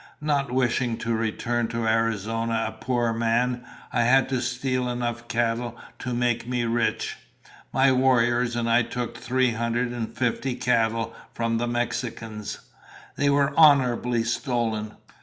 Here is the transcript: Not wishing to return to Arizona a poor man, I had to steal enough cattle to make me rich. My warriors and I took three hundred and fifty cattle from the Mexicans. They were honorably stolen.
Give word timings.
Not 0.21 0.51
wishing 0.51 0.97
to 0.97 1.13
return 1.13 1.67
to 1.67 1.85
Arizona 1.87 2.65
a 2.67 2.71
poor 2.71 3.13
man, 3.13 3.63
I 3.93 4.01
had 4.01 4.29
to 4.29 4.41
steal 4.41 4.89
enough 4.89 5.27
cattle 5.27 5.77
to 5.99 6.15
make 6.15 6.47
me 6.47 6.63
rich. 6.65 7.17
My 7.71 7.91
warriors 7.91 8.55
and 8.55 8.67
I 8.67 8.81
took 8.81 9.15
three 9.15 9.51
hundred 9.51 9.91
and 9.91 10.11
fifty 10.17 10.55
cattle 10.55 11.13
from 11.35 11.59
the 11.59 11.67
Mexicans. 11.67 12.57
They 13.15 13.29
were 13.29 13.53
honorably 13.55 14.23
stolen. 14.23 14.93